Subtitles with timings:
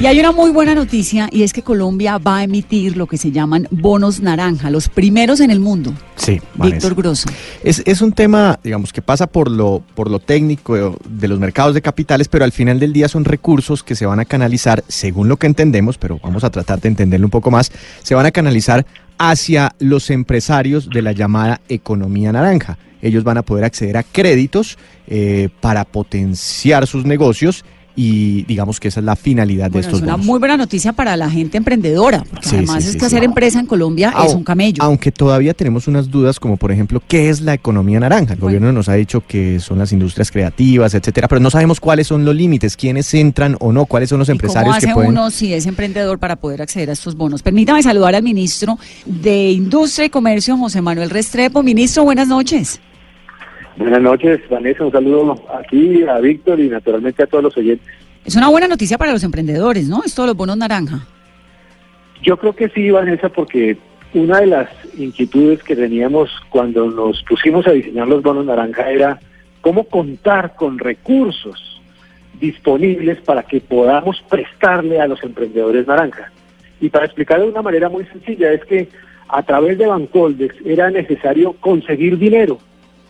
[0.00, 3.18] Y hay una muy buena noticia y es que Colombia va a emitir lo que
[3.18, 5.92] se llaman bonos naranja, los primeros en el mundo.
[6.16, 7.28] Sí, Víctor Grosso.
[7.62, 11.74] Es, es un tema, digamos, que pasa por lo, por lo técnico de los mercados
[11.74, 15.28] de capitales, pero al final del día son recursos que se van a canalizar, según
[15.28, 17.70] lo que entendemos, pero vamos a tratar de entenderlo un poco más,
[18.02, 18.86] se van a canalizar
[19.18, 22.78] hacia los empresarios de la llamada economía naranja.
[23.02, 27.66] Ellos van a poder acceder a créditos eh, para potenciar sus negocios
[28.02, 30.26] y digamos que esa es la finalidad de estos es una bonos.
[30.26, 33.06] muy buena noticia para la gente emprendedora, porque Sí, además sí, es sí, que sí.
[33.14, 34.82] hacer empresa en Colombia es un camello.
[34.82, 38.32] Aunque todavía tenemos unas dudas como por ejemplo, ¿qué es la economía naranja?
[38.32, 42.06] El gobierno nos ha dicho que son las industrias creativas, etcétera, pero no sabemos cuáles
[42.06, 44.94] son los límites, quiénes entran o no, cuáles son los ¿Y cómo empresarios hace que
[44.94, 47.42] pueden uno si es emprendedor para poder acceder a estos bonos?
[47.42, 51.62] Permítame saludar al ministro de Industria y Comercio, José Manuel Restrepo.
[51.62, 52.80] Ministro, buenas noches.
[53.76, 54.84] Buenas noches, Vanessa.
[54.84, 57.86] Un saludo aquí a Víctor y naturalmente a todos los oyentes.
[58.24, 60.02] Es una buena noticia para los emprendedores, ¿no?
[60.04, 61.06] Esto de los bonos naranja.
[62.22, 63.78] Yo creo que sí, Vanessa, porque
[64.12, 64.68] una de las
[64.98, 69.20] inquietudes que teníamos cuando nos pusimos a diseñar los bonos naranja era
[69.60, 71.80] cómo contar con recursos
[72.38, 76.30] disponibles para que podamos prestarle a los emprendedores naranja.
[76.80, 78.88] Y para explicarlo de una manera muy sencilla, es que
[79.28, 82.58] a través de Bancoldex era necesario conseguir dinero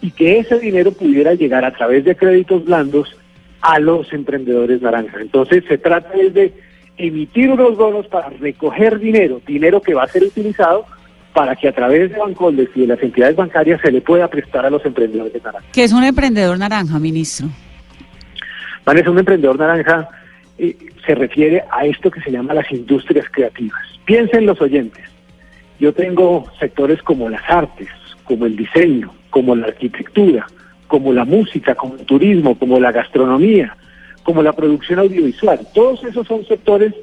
[0.00, 3.16] y que ese dinero pudiera llegar a través de créditos blandos
[3.64, 5.22] a los emprendedores naranja.
[5.22, 6.52] Entonces se trata es de
[6.98, 10.84] emitir unos bonos para recoger dinero, dinero que va a ser utilizado
[11.32, 14.66] para que a través de Bancoldex y de las entidades bancarias se le pueda prestar
[14.66, 15.66] a los emprendedores naranja.
[15.72, 17.48] ¿Qué es un emprendedor naranja, ministro?
[18.84, 20.10] Vanessa, un emprendedor naranja
[20.58, 20.76] eh,
[21.06, 23.80] se refiere a esto que se llama las industrias creativas.
[24.04, 25.04] Piensen los oyentes.
[25.80, 27.88] Yo tengo sectores como las artes,
[28.24, 30.46] como el diseño, como la arquitectura,
[30.86, 33.76] como la música, como el turismo, como la gastronomía,
[34.22, 35.60] como la producción audiovisual.
[35.74, 36.94] Todos esos son sectores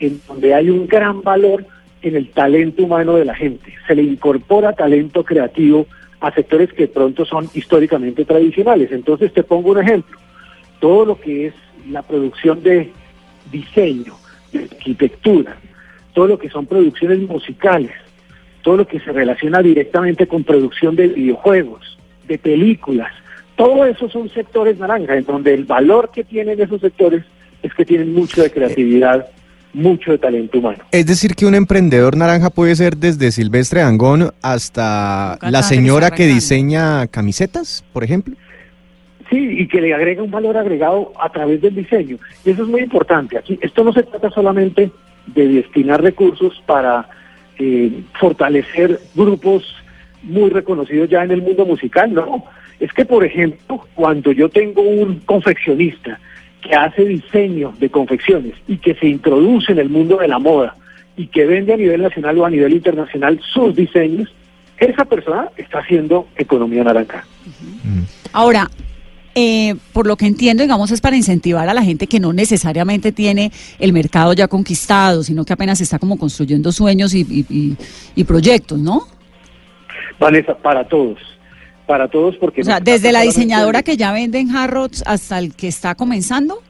[0.00, 1.64] en donde hay un gran valor
[2.02, 3.74] en el talento humano de la gente.
[3.86, 5.86] Se le incorpora talento creativo
[6.20, 8.92] a sectores que pronto son históricamente tradicionales.
[8.92, 10.18] Entonces te pongo un ejemplo.
[10.80, 11.54] Todo lo que es
[11.88, 12.90] la producción de
[13.50, 14.14] diseño,
[14.52, 15.56] de arquitectura,
[16.12, 17.92] todo lo que son producciones musicales,
[18.62, 23.12] todo lo que se relaciona directamente con producción de videojuegos, de películas,
[23.56, 27.24] todo eso son sectores naranja, en donde el valor que tienen esos sectores
[27.62, 29.26] es que tienen mucho de creatividad,
[29.72, 30.84] mucho de talento humano.
[30.90, 36.26] Es decir, que un emprendedor naranja puede ser desde Silvestre Angón hasta la señora que
[36.26, 38.34] diseña camisetas, por ejemplo.
[39.30, 42.18] Sí, y que le agrega un valor agregado a través del diseño.
[42.44, 43.38] Y eso es muy importante.
[43.38, 44.90] Aquí esto no se trata solamente
[45.26, 47.08] de destinar recursos para
[47.58, 49.64] eh, fortalecer grupos
[50.22, 52.44] muy reconocidos ya en el mundo musical, no.
[52.80, 56.18] Es que, por ejemplo, cuando yo tengo un confeccionista
[56.60, 60.74] que hace diseño de confecciones y que se introduce en el mundo de la moda
[61.16, 64.32] y que vende a nivel nacional o a nivel internacional sus diseños,
[64.78, 67.24] esa persona está haciendo economía naranja.
[68.32, 68.68] Ahora,
[69.36, 73.12] eh, por lo que entiendo, digamos, es para incentivar a la gente que no necesariamente
[73.12, 77.76] tiene el mercado ya conquistado, sino que apenas está como construyendo sueños y, y- y-
[78.16, 79.02] y proyectos, ¿no?
[80.18, 81.18] Vanessa, para todos,
[81.86, 82.62] para todos porque...
[82.62, 85.94] O sea, desde la diseñadora de- que ya vende en Harrods hasta el que está
[85.94, 86.62] comenzando.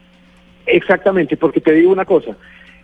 [0.65, 2.35] Exactamente, porque te digo una cosa,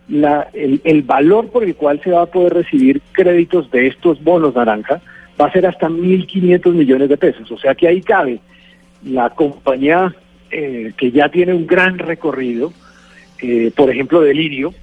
[0.08, 4.24] la, el, el valor por el cual se va a poder recibir créditos de estos
[4.24, 5.02] bonos naranja
[5.40, 8.40] va a ser hasta 1.500 millones de pesos, o sea que ahí cabe
[9.04, 10.14] la compañía
[10.52, 12.72] eh, que ya tiene un gran recorrido,
[13.42, 14.74] eh, por ejemplo, Delirio,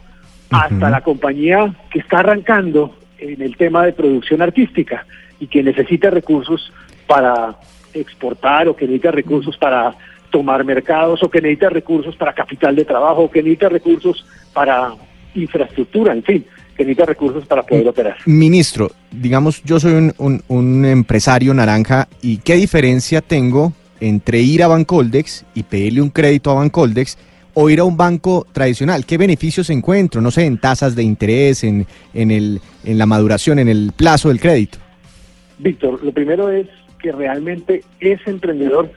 [0.50, 0.90] hasta Ujú.
[0.90, 5.06] la compañía que está arrancando en el tema de producción artística
[5.38, 6.72] y que necesita recursos
[7.08, 7.56] para
[7.92, 9.94] exportar o que necesita recursos para
[10.30, 14.92] tomar mercados o que necesita recursos para capital de trabajo o que necesita recursos para
[15.34, 16.44] infraestructura, en fin,
[16.76, 18.16] que necesita recursos para poder operar.
[18.26, 24.62] Ministro, digamos, yo soy un, un- un empresario naranja y ¿qué diferencia tengo entre ir
[24.62, 27.16] a Bancoldex y pedirle un crédito a Bancoldex
[27.54, 29.04] o ir a un banco tradicional?
[29.06, 30.20] ¿Qué beneficios encuentro?
[30.20, 34.28] No sé, en tasas de interés, en, en, el, en la maduración, en el plazo
[34.28, 34.78] del crédito.
[35.58, 36.66] Víctor, lo primero es
[36.98, 38.90] que realmente ese emprendedor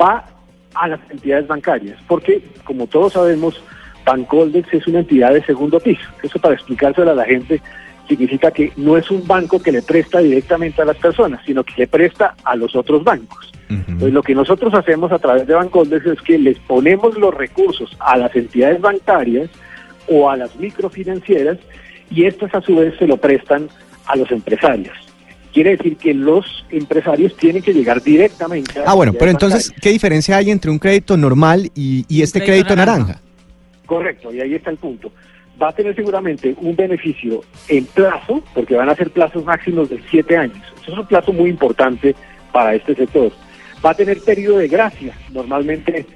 [0.00, 0.24] va
[0.74, 3.62] a las entidades bancarias, porque como todos sabemos,
[4.04, 6.08] Bancoldex es una entidad de segundo piso.
[6.22, 7.60] Eso para explicárselo a la gente
[8.08, 11.74] significa que no es un banco que le presta directamente a las personas, sino que
[11.76, 13.52] le presta a los otros bancos.
[13.68, 17.94] Entonces, lo que nosotros hacemos a través de Bancoldex es que les ponemos los recursos
[18.00, 19.50] a las entidades bancarias
[20.08, 21.58] o a las microfinancieras
[22.10, 23.68] y estas a su vez se lo prestan
[24.06, 24.96] a los empresarios.
[25.52, 29.82] Quiere decir que los empresarios tienen que llegar directamente a Ah, bueno, pero entonces, bancarias.
[29.82, 33.02] ¿qué diferencia hay entre un crédito normal y, y este crédito crédito naranja?
[33.02, 33.22] naranja.
[33.86, 35.10] Correcto, y ahí está el punto.
[35.60, 39.98] Va a tener seguramente un beneficio en plazo, porque van a ser plazos máximos de
[40.10, 40.58] siete años.
[40.82, 42.14] Eso es un plazo muy importante
[42.52, 43.32] para este sector.
[43.84, 45.14] Va a tener periodo de gracia.
[45.32, 46.06] Normalmente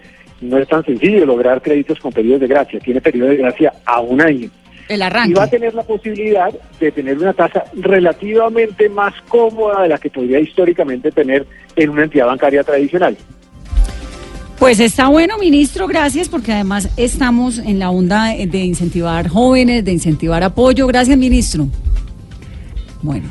[0.40, 2.78] no es tan sencillo lograr créditos con periodos de gracia.
[2.80, 4.50] Tiene periodo de gracia a un año.
[4.88, 5.34] El Y arranque.
[5.34, 10.10] va a tener la posibilidad de tener una tasa relativamente más cómoda de la que
[10.10, 11.46] podría históricamente tener
[11.76, 13.16] en una entidad bancaria tradicional.
[14.58, 19.90] Pues está bueno, ministro, gracias, porque además estamos en la onda de incentivar jóvenes, de
[19.92, 20.86] incentivar apoyo.
[20.86, 21.66] Gracias, ministro.
[23.02, 23.28] Bueno.